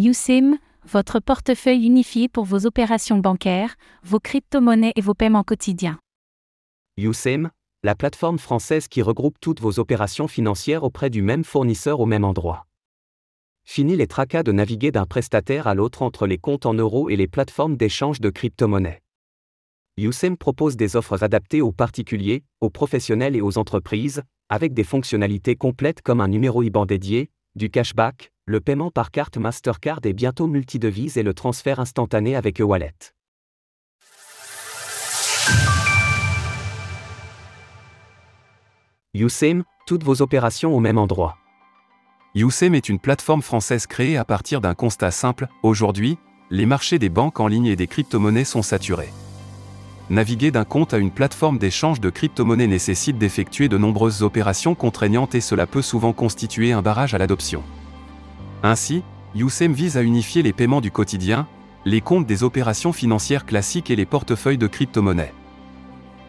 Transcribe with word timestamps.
USIM, 0.00 0.58
votre 0.84 1.18
portefeuille 1.18 1.84
unifié 1.84 2.28
pour 2.28 2.44
vos 2.44 2.66
opérations 2.66 3.18
bancaires, 3.18 3.74
vos 4.04 4.20
crypto-monnaies 4.20 4.92
et 4.94 5.00
vos 5.00 5.12
paiements 5.12 5.42
quotidiens. 5.42 5.98
USIM, 6.98 7.50
la 7.82 7.96
plateforme 7.96 8.38
française 8.38 8.86
qui 8.86 9.02
regroupe 9.02 9.40
toutes 9.40 9.60
vos 9.60 9.80
opérations 9.80 10.28
financières 10.28 10.84
auprès 10.84 11.10
du 11.10 11.20
même 11.20 11.42
fournisseur 11.42 11.98
au 11.98 12.06
même 12.06 12.22
endroit. 12.22 12.68
Fini 13.64 13.96
les 13.96 14.06
tracas 14.06 14.44
de 14.44 14.52
naviguer 14.52 14.92
d'un 14.92 15.04
prestataire 15.04 15.66
à 15.66 15.74
l'autre 15.74 16.02
entre 16.02 16.28
les 16.28 16.38
comptes 16.38 16.66
en 16.66 16.74
euros 16.74 17.10
et 17.10 17.16
les 17.16 17.26
plateformes 17.26 17.76
d'échange 17.76 18.20
de 18.20 18.30
crypto-monnaies. 18.30 19.02
USIM 19.96 20.36
propose 20.36 20.76
des 20.76 20.94
offres 20.94 21.24
adaptées 21.24 21.60
aux 21.60 21.72
particuliers, 21.72 22.44
aux 22.60 22.70
professionnels 22.70 23.34
et 23.34 23.40
aux 23.40 23.58
entreprises, 23.58 24.22
avec 24.48 24.74
des 24.74 24.84
fonctionnalités 24.84 25.56
complètes 25.56 26.02
comme 26.02 26.20
un 26.20 26.28
numéro 26.28 26.62
IBAN 26.62 26.86
dédié, 26.86 27.30
du 27.56 27.68
cashback, 27.68 28.30
le 28.48 28.60
paiement 28.60 28.90
par 28.90 29.10
carte 29.10 29.36
Mastercard 29.36 30.00
et 30.04 30.14
bientôt 30.14 30.46
multidevise 30.46 31.18
et 31.18 31.22
le 31.22 31.34
transfert 31.34 31.80
instantané 31.80 32.34
avec 32.34 32.62
e-wallet. 32.62 32.94
Toutes 39.86 40.02
vos 40.02 40.22
opérations 40.22 40.74
au 40.74 40.80
même 40.80 40.96
endroit. 40.96 41.36
USIM 42.34 42.72
est 42.74 42.88
une 42.88 42.98
plateforme 42.98 43.42
française 43.42 43.86
créée 43.86 44.16
à 44.16 44.24
partir 44.24 44.62
d'un 44.62 44.74
constat 44.74 45.10
simple. 45.10 45.48
Aujourd'hui, 45.62 46.18
les 46.50 46.64
marchés 46.64 46.98
des 46.98 47.08
banques 47.10 47.40
en 47.40 47.48
ligne 47.48 47.66
et 47.66 47.76
des 47.76 47.86
crypto-monnaies 47.86 48.44
sont 48.44 48.62
saturés. 48.62 49.12
Naviguer 50.08 50.50
d'un 50.50 50.64
compte 50.64 50.94
à 50.94 50.98
une 50.98 51.10
plateforme 51.10 51.58
d'échange 51.58 52.00
de 52.00 52.08
crypto-monnaies 52.08 52.66
nécessite 52.66 53.18
d'effectuer 53.18 53.68
de 53.68 53.76
nombreuses 53.76 54.22
opérations 54.22 54.74
contraignantes 54.74 55.34
et 55.34 55.42
cela 55.42 55.66
peut 55.66 55.82
souvent 55.82 56.14
constituer 56.14 56.72
un 56.72 56.80
barrage 56.80 57.12
à 57.12 57.18
l'adoption. 57.18 57.62
Ainsi, 58.62 59.02
USIM 59.34 59.72
vise 59.72 59.96
à 59.96 60.02
unifier 60.02 60.42
les 60.42 60.52
paiements 60.52 60.80
du 60.80 60.90
quotidien, 60.90 61.46
les 61.84 62.00
comptes 62.00 62.26
des 62.26 62.42
opérations 62.42 62.92
financières 62.92 63.46
classiques 63.46 63.90
et 63.90 63.96
les 63.96 64.06
portefeuilles 64.06 64.58
de 64.58 64.66
crypto-monnaies. 64.66 65.32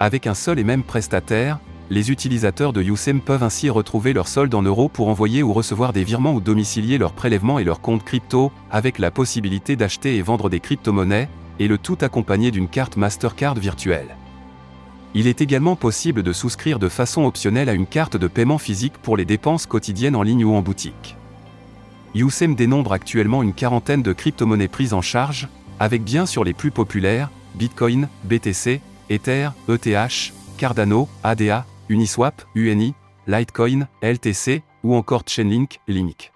Avec 0.00 0.26
un 0.26 0.34
seul 0.34 0.58
et 0.58 0.64
même 0.64 0.82
prestataire, 0.82 1.60
les 1.88 2.10
utilisateurs 2.10 2.72
de 2.72 2.82
USIM 2.82 3.20
peuvent 3.20 3.44
ainsi 3.44 3.70
retrouver 3.70 4.12
leur 4.12 4.26
solde 4.26 4.54
en 4.54 4.62
euros 4.62 4.88
pour 4.88 5.08
envoyer 5.08 5.44
ou 5.44 5.52
recevoir 5.52 5.92
des 5.92 6.02
virements 6.02 6.34
ou 6.34 6.40
domicilier 6.40 6.98
leurs 6.98 7.12
prélèvements 7.12 7.60
et 7.60 7.64
leurs 7.64 7.80
comptes 7.80 8.04
crypto, 8.04 8.50
avec 8.72 8.98
la 8.98 9.12
possibilité 9.12 9.76
d'acheter 9.76 10.16
et 10.16 10.22
vendre 10.22 10.50
des 10.50 10.58
crypto-monnaies, 10.58 11.28
et 11.60 11.68
le 11.68 11.78
tout 11.78 11.96
accompagné 12.00 12.50
d'une 12.50 12.68
carte 12.68 12.96
Mastercard 12.96 13.54
virtuelle. 13.54 14.16
Il 15.14 15.28
est 15.28 15.40
également 15.40 15.76
possible 15.76 16.22
de 16.24 16.32
souscrire 16.32 16.78
de 16.78 16.88
façon 16.88 17.24
optionnelle 17.24 17.68
à 17.68 17.74
une 17.74 17.86
carte 17.86 18.16
de 18.16 18.26
paiement 18.26 18.58
physique 18.58 18.98
pour 18.98 19.16
les 19.16 19.24
dépenses 19.24 19.66
quotidiennes 19.66 20.16
en 20.16 20.22
ligne 20.22 20.44
ou 20.44 20.54
en 20.54 20.60
boutique. 20.60 21.16
USIM 22.16 22.54
dénombre 22.54 22.92
actuellement 22.92 23.42
une 23.42 23.52
quarantaine 23.52 24.02
de 24.02 24.12
crypto-monnaies 24.12 24.68
prises 24.68 24.94
en 24.94 25.02
charge, 25.02 25.48
avec 25.78 26.02
bien 26.02 26.24
sûr 26.24 26.44
les 26.44 26.54
plus 26.54 26.70
populaires, 26.70 27.30
Bitcoin, 27.54 28.08
BTC, 28.24 28.80
Ether, 29.10 29.50
ETH, 29.68 30.32
Cardano, 30.56 31.08
ADA, 31.22 31.66
Uniswap, 31.88 32.42
UNI, 32.54 32.94
Litecoin, 33.26 33.86
LTC, 34.02 34.62
ou 34.82 34.94
encore 34.94 35.24
Chainlink, 35.26 35.80
Link. 35.88 36.32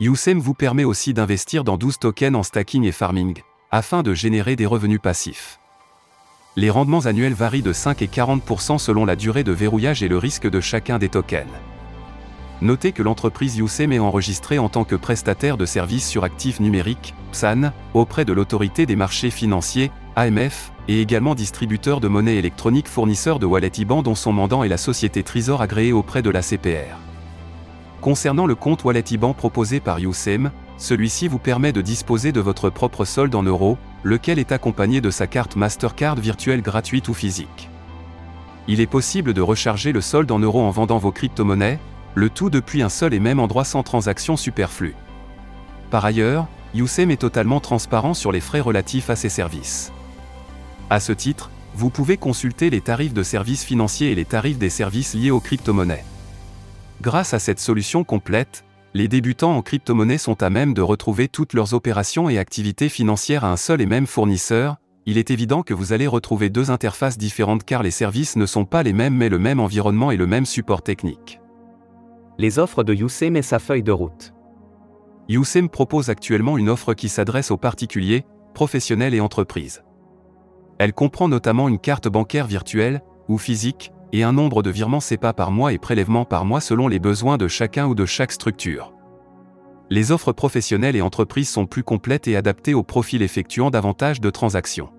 USEM 0.00 0.38
vous 0.38 0.54
permet 0.54 0.84
aussi 0.84 1.12
d'investir 1.12 1.64
dans 1.64 1.76
12 1.76 1.98
tokens 1.98 2.36
en 2.36 2.42
stacking 2.42 2.84
et 2.84 2.92
farming, 2.92 3.42
afin 3.70 4.02
de 4.02 4.14
générer 4.14 4.56
des 4.56 4.66
revenus 4.66 5.00
passifs. 5.00 5.58
Les 6.56 6.70
rendements 6.70 7.06
annuels 7.06 7.34
varient 7.34 7.62
de 7.62 7.72
5 7.72 8.00
et 8.02 8.06
40% 8.06 8.78
selon 8.78 9.04
la 9.04 9.16
durée 9.16 9.44
de 9.44 9.52
verrouillage 9.52 10.02
et 10.02 10.08
le 10.08 10.18
risque 10.18 10.48
de 10.48 10.60
chacun 10.60 10.98
des 10.98 11.08
tokens. 11.08 11.46
Notez 12.60 12.90
que 12.90 13.04
l'entreprise 13.04 13.56
USEM 13.56 13.92
est 13.92 14.00
enregistrée 14.00 14.58
en 14.58 14.68
tant 14.68 14.82
que 14.82 14.96
prestataire 14.96 15.56
de 15.56 15.64
services 15.64 16.08
sur 16.08 16.24
actifs 16.24 16.58
numériques, 16.58 17.14
PSAN, 17.30 17.72
auprès 17.94 18.24
de 18.24 18.32
l'autorité 18.32 18.84
des 18.84 18.96
marchés 18.96 19.30
financiers, 19.30 19.92
AMF, 20.16 20.72
et 20.88 21.00
également 21.00 21.36
distributeur 21.36 22.00
de 22.00 22.08
monnaie 22.08 22.36
électronique 22.36 22.88
fournisseur 22.88 23.38
de 23.38 23.46
wallet 23.46 23.70
IBAN 23.78 24.02
dont 24.02 24.16
son 24.16 24.32
mandant 24.32 24.64
est 24.64 24.68
la 24.68 24.76
société 24.76 25.22
Trésor 25.22 25.62
agréée 25.62 25.92
auprès 25.92 26.20
de 26.20 26.30
la 26.30 26.42
CPR. 26.42 26.96
Concernant 28.00 28.46
le 28.46 28.56
compte 28.56 28.82
wallet 28.82 29.04
IBAN 29.08 29.34
proposé 29.34 29.78
par 29.78 29.98
USEM, 29.98 30.50
celui-ci 30.78 31.28
vous 31.28 31.38
permet 31.38 31.72
de 31.72 31.80
disposer 31.80 32.32
de 32.32 32.40
votre 32.40 32.70
propre 32.70 33.04
solde 33.04 33.36
en 33.36 33.44
euros, 33.44 33.78
lequel 34.02 34.40
est 34.40 34.50
accompagné 34.50 35.00
de 35.00 35.10
sa 35.10 35.28
carte 35.28 35.54
Mastercard 35.54 36.16
virtuelle 36.16 36.62
gratuite 36.62 37.08
ou 37.08 37.14
physique. 37.14 37.68
Il 38.66 38.80
est 38.80 38.86
possible 38.86 39.32
de 39.32 39.40
recharger 39.40 39.92
le 39.92 40.00
solde 40.00 40.30
en 40.32 40.40
euros 40.40 40.62
en 40.62 40.70
vendant 40.70 40.98
vos 40.98 41.12
crypto-monnaies, 41.12 41.78
le 42.18 42.28
tout 42.28 42.50
depuis 42.50 42.82
un 42.82 42.88
seul 42.88 43.14
et 43.14 43.20
même 43.20 43.38
endroit 43.38 43.64
sans 43.64 43.82
transaction 43.82 44.36
superflue. 44.36 44.96
Par 45.90 46.04
ailleurs, 46.04 46.48
USEM 46.74 47.10
est 47.10 47.20
totalement 47.20 47.60
transparent 47.60 48.12
sur 48.12 48.32
les 48.32 48.40
frais 48.40 48.60
relatifs 48.60 49.08
à 49.08 49.16
ses 49.16 49.28
services. 49.28 49.92
À 50.90 51.00
ce 51.00 51.12
titre, 51.12 51.50
vous 51.74 51.90
pouvez 51.90 52.16
consulter 52.16 52.70
les 52.70 52.80
tarifs 52.80 53.14
de 53.14 53.22
services 53.22 53.64
financiers 53.64 54.10
et 54.10 54.14
les 54.16 54.24
tarifs 54.24 54.58
des 54.58 54.68
services 54.68 55.14
liés 55.14 55.30
aux 55.30 55.40
crypto-monnaies. 55.40 56.04
Grâce 57.00 57.34
à 57.34 57.38
cette 57.38 57.60
solution 57.60 58.02
complète, 58.02 58.64
les 58.94 59.06
débutants 59.06 59.56
en 59.56 59.62
crypto-monnaie 59.62 60.18
sont 60.18 60.42
à 60.42 60.50
même 60.50 60.74
de 60.74 60.82
retrouver 60.82 61.28
toutes 61.28 61.52
leurs 61.52 61.72
opérations 61.72 62.28
et 62.28 62.38
activités 62.38 62.88
financières 62.88 63.44
à 63.44 63.52
un 63.52 63.56
seul 63.56 63.80
et 63.80 63.86
même 63.86 64.08
fournisseur. 64.08 64.76
Il 65.06 65.18
est 65.18 65.30
évident 65.30 65.62
que 65.62 65.74
vous 65.74 65.92
allez 65.92 66.08
retrouver 66.08 66.50
deux 66.50 66.72
interfaces 66.72 67.16
différentes 67.16 67.64
car 67.64 67.84
les 67.84 67.92
services 67.92 68.34
ne 68.34 68.46
sont 68.46 68.64
pas 68.64 68.82
les 68.82 68.92
mêmes 68.92 69.14
mais 69.14 69.28
le 69.28 69.38
même 69.38 69.60
environnement 69.60 70.10
et 70.10 70.16
le 70.16 70.26
même 70.26 70.46
support 70.46 70.82
technique. 70.82 71.38
Les 72.40 72.60
offres 72.60 72.84
de 72.84 72.94
USEM 72.94 73.36
et 73.36 73.42
sa 73.42 73.58
feuille 73.58 73.82
de 73.82 73.90
route. 73.90 74.32
USEM 75.28 75.68
propose 75.68 76.08
actuellement 76.08 76.56
une 76.56 76.68
offre 76.68 76.94
qui 76.94 77.08
s'adresse 77.08 77.50
aux 77.50 77.56
particuliers, 77.56 78.24
professionnels 78.54 79.12
et 79.12 79.20
entreprises. 79.20 79.82
Elle 80.78 80.92
comprend 80.92 81.26
notamment 81.26 81.68
une 81.68 81.80
carte 81.80 82.06
bancaire 82.06 82.46
virtuelle, 82.46 83.02
ou 83.28 83.38
physique, 83.38 83.90
et 84.12 84.22
un 84.22 84.32
nombre 84.32 84.62
de 84.62 84.70
virements 84.70 85.00
CEPA 85.00 85.32
par 85.32 85.50
mois 85.50 85.72
et 85.72 85.78
prélèvements 85.78 86.24
par 86.24 86.44
mois 86.44 86.60
selon 86.60 86.86
les 86.86 87.00
besoins 87.00 87.38
de 87.38 87.48
chacun 87.48 87.88
ou 87.88 87.96
de 87.96 88.06
chaque 88.06 88.30
structure. 88.30 88.94
Les 89.90 90.12
offres 90.12 90.32
professionnelles 90.32 90.94
et 90.94 91.02
entreprises 91.02 91.48
sont 91.48 91.66
plus 91.66 91.82
complètes 91.82 92.28
et 92.28 92.36
adaptées 92.36 92.74
au 92.74 92.84
profil 92.84 93.22
effectuant 93.22 93.70
davantage 93.70 94.20
de 94.20 94.30
transactions. 94.30 94.90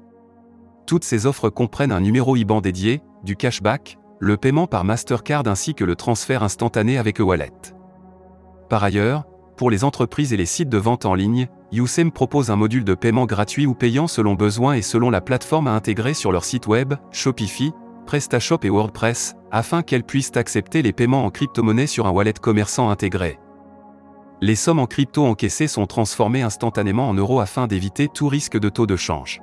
Toutes 0.85 1.05
ces 1.05 1.25
offres 1.25 1.49
comprennent 1.49 1.93
un 1.93 2.01
numéro 2.01 2.35
IBAN 2.35 2.59
dédié, 2.59 3.01
du 3.23 3.37
cashback, 3.37 3.97
le 4.19 4.37
paiement 4.37 4.67
par 4.67 4.83
Mastercard 4.83 5.47
ainsi 5.47 5.73
que 5.73 5.85
le 5.85 5.95
transfert 5.95 6.43
instantané 6.43 6.97
avec 6.97 7.21
e-wallet. 7.21 7.53
Par 8.69 8.83
ailleurs, 8.83 9.23
pour 9.57 9.71
les 9.71 9.83
entreprises 9.83 10.33
et 10.33 10.37
les 10.37 10.45
sites 10.45 10.69
de 10.69 10.77
vente 10.77 11.05
en 11.05 11.15
ligne, 11.15 11.47
Usem 11.71 12.11
propose 12.11 12.51
un 12.51 12.55
module 12.55 12.83
de 12.83 12.93
paiement 12.93 13.25
gratuit 13.25 13.65
ou 13.65 13.73
payant 13.73 14.07
selon 14.07 14.33
besoin 14.33 14.73
et 14.73 14.81
selon 14.81 15.09
la 15.09 15.21
plateforme 15.21 15.67
à 15.67 15.71
intégrer 15.71 16.13
sur 16.13 16.31
leur 16.31 16.43
site 16.43 16.67
web, 16.67 16.93
Shopify, 17.11 17.71
PrestaShop 18.05 18.59
et 18.63 18.69
WordPress, 18.69 19.35
afin 19.51 19.81
qu'elles 19.81 20.03
puissent 20.03 20.35
accepter 20.35 20.81
les 20.81 20.93
paiements 20.93 21.25
en 21.25 21.29
crypto-monnaie 21.29 21.87
sur 21.87 22.07
un 22.07 22.11
wallet 22.11 22.33
commerçant 22.33 22.89
intégré. 22.89 23.39
Les 24.41 24.55
sommes 24.55 24.79
en 24.79 24.85
crypto 24.85 25.25
encaissées 25.25 25.67
sont 25.67 25.85
transformées 25.85 26.41
instantanément 26.41 27.09
en 27.09 27.13
euros 27.13 27.41
afin 27.41 27.67
d'éviter 27.67 28.07
tout 28.07 28.29
risque 28.29 28.57
de 28.57 28.69
taux 28.69 28.87
de 28.87 28.95
change. 28.95 29.41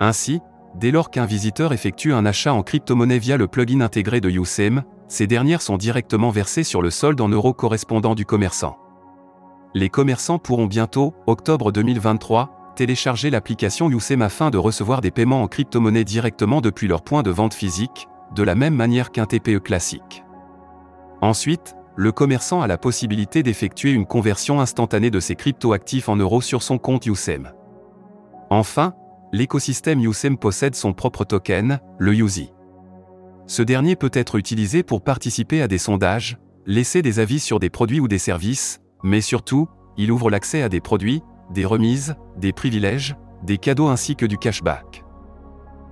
Ainsi, 0.00 0.40
dès 0.74 0.90
lors 0.90 1.10
qu'un 1.10 1.26
visiteur 1.26 1.72
effectue 1.72 2.12
un 2.12 2.26
achat 2.26 2.52
en 2.52 2.62
crypto-monnaie 2.62 3.18
via 3.18 3.36
le 3.36 3.48
plugin 3.48 3.80
intégré 3.80 4.20
de 4.20 4.30
Usem, 4.30 4.82
ces 5.08 5.26
dernières 5.26 5.62
sont 5.62 5.76
directement 5.76 6.30
versées 6.30 6.62
sur 6.62 6.82
le 6.82 6.90
solde 6.90 7.20
en 7.20 7.28
euros 7.28 7.52
correspondant 7.52 8.14
du 8.14 8.24
commerçant. 8.24 8.78
Les 9.74 9.88
commerçants 9.88 10.38
pourront 10.38 10.66
bientôt, 10.66 11.14
octobre 11.26 11.72
2023, 11.72 12.74
télécharger 12.76 13.30
l'application 13.30 13.90
Usem 13.90 14.22
afin 14.22 14.50
de 14.50 14.58
recevoir 14.58 15.00
des 15.00 15.10
paiements 15.10 15.42
en 15.42 15.48
crypto-monnaie 15.48 16.04
directement 16.04 16.60
depuis 16.60 16.88
leur 16.88 17.02
point 17.02 17.22
de 17.22 17.30
vente 17.30 17.54
physique, 17.54 18.08
de 18.34 18.42
la 18.42 18.54
même 18.54 18.74
manière 18.74 19.10
qu'un 19.10 19.26
TPE 19.26 19.58
classique. 19.58 20.24
Ensuite, 21.20 21.76
le 21.96 22.12
commerçant 22.12 22.62
a 22.62 22.66
la 22.66 22.78
possibilité 22.78 23.42
d'effectuer 23.42 23.90
une 23.90 24.06
conversion 24.06 24.60
instantanée 24.60 25.10
de 25.10 25.20
ses 25.20 25.34
crypto-actifs 25.34 26.08
en 26.08 26.16
euros 26.16 26.40
sur 26.40 26.62
son 26.62 26.78
compte 26.78 27.06
Usem. 27.06 27.52
Enfin, 28.48 28.94
l'écosystème 29.32 30.00
Usem 30.00 30.36
possède 30.36 30.74
son 30.74 30.92
propre 30.92 31.24
token, 31.24 31.80
le 31.98 32.14
USI. 32.14 32.52
Ce 33.46 33.62
dernier 33.62 33.96
peut 33.96 34.10
être 34.12 34.36
utilisé 34.36 34.82
pour 34.82 35.02
participer 35.02 35.62
à 35.62 35.68
des 35.68 35.78
sondages, 35.78 36.38
laisser 36.66 37.02
des 37.02 37.18
avis 37.18 37.40
sur 37.40 37.58
des 37.58 37.70
produits 37.70 38.00
ou 38.00 38.08
des 38.08 38.18
services, 38.18 38.80
mais 39.02 39.20
surtout, 39.20 39.68
il 39.96 40.12
ouvre 40.12 40.30
l'accès 40.30 40.62
à 40.62 40.68
des 40.68 40.80
produits, 40.80 41.22
des 41.52 41.64
remises, 41.64 42.14
des 42.36 42.52
privilèges, 42.52 43.16
des 43.42 43.58
cadeaux 43.58 43.88
ainsi 43.88 44.16
que 44.16 44.26
du 44.26 44.38
cashback. 44.38 45.04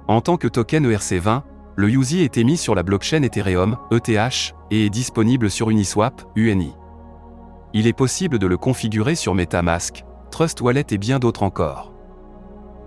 En 0.06 0.20
tant 0.20 0.36
que 0.36 0.48
token 0.48 0.88
ERC20, 0.88 1.42
le 1.76 1.90
USI 1.90 2.22
est 2.22 2.38
émis 2.38 2.56
sur 2.56 2.74
la 2.74 2.82
blockchain 2.82 3.22
Ethereum, 3.22 3.76
ETH, 3.90 4.54
et 4.70 4.86
est 4.86 4.90
disponible 4.90 5.50
sur 5.50 5.70
Uniswap, 5.70 6.22
UNI. 6.34 6.72
Il 7.72 7.86
est 7.86 7.92
possible 7.92 8.38
de 8.38 8.46
le 8.46 8.56
configurer 8.56 9.14
sur 9.14 9.34
MetaMask, 9.34 10.04
Trust 10.30 10.60
Wallet 10.60 10.86
et 10.90 10.98
bien 10.98 11.18
d'autres 11.18 11.42
encore. 11.42 11.97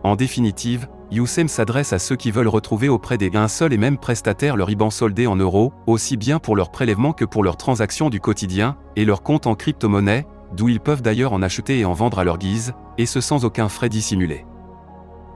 En 0.04 0.16
définitive, 0.16 0.88
USEM 1.12 1.48
s'adresse 1.48 1.94
à 1.94 2.00
ceux 2.00 2.16
qui 2.16 2.32
veulent 2.32 2.48
retrouver 2.48 2.90
auprès 2.90 3.18
des 3.18 3.30
un 3.36 3.48
seul 3.48 3.74
et 3.74 3.78
même 3.78 3.98
prestataire 3.98 4.56
leur 4.58 4.70
IBAN 4.70 4.90
soldé 4.90 5.28
en 5.28 5.36
euros, 5.36 5.74
aussi 5.86 6.18
bien 6.18 6.40
pour 6.40 6.56
leurs 6.56 6.72
prélèvements 6.72 7.14
que 7.14 7.26
pour 7.26 7.44
leurs 7.44 7.58
transactions 7.58 8.10
du 8.10 8.20
quotidien, 8.20 8.78
et 8.96 9.06
leur 9.06 9.22
compte 9.22 9.46
en 9.46 9.56
crypto-monnaie, 9.56 10.26
d'où 10.56 10.70
ils 10.70 10.80
peuvent 10.80 11.02
d'ailleurs 11.02 11.34
en 11.34 11.42
acheter 11.42 11.80
et 11.80 11.86
en 11.86 11.94
vendre 11.94 12.18
à 12.20 12.24
leur 12.24 12.40
guise, 12.40 12.74
et 12.98 13.06
ce 13.06 13.22
sans 13.22 13.46
aucun 13.46 13.70
frais 13.70 13.90
dissimulé. 13.90 14.46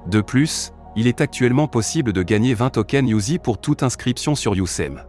De 0.08 0.22
plus, 0.22 0.72
il 0.96 1.08
est 1.08 1.22
actuellement 1.22 1.68
possible 1.68 2.14
de 2.14 2.24
gagner 2.24 2.54
20 2.54 2.72
tokens 2.72 3.10
USI 3.10 3.38
pour 3.38 3.60
toute 3.60 3.84
inscription 3.84 4.34
sur 4.34 4.56
YouSem. 4.56 5.04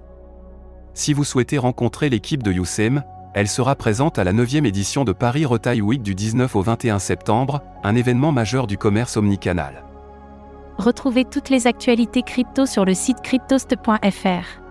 Si 0.94 1.12
vous 1.12 1.24
souhaitez 1.24 1.58
rencontrer 1.58 2.08
l'équipe 2.08 2.42
de 2.42 2.52
YouSem, 2.52 3.02
elle 3.36 3.48
sera 3.48 3.76
présente 3.76 4.18
à 4.18 4.24
la 4.24 4.32
9e 4.32 4.64
édition 4.64 5.04
de 5.04 5.12
Paris 5.12 5.44
Retail 5.44 5.82
Week 5.82 6.02
du 6.02 6.14
19 6.14 6.56
au 6.56 6.62
21 6.62 6.98
septembre, 6.98 7.60
un 7.84 7.94
événement 7.94 8.32
majeur 8.32 8.66
du 8.66 8.78
commerce 8.78 9.18
omnicanal. 9.18 9.84
Retrouvez 10.78 11.26
toutes 11.26 11.50
les 11.50 11.66
actualités 11.66 12.22
crypto 12.22 12.64
sur 12.64 12.86
le 12.86 12.94
site 12.94 13.20
cryptost.fr. 13.20 14.62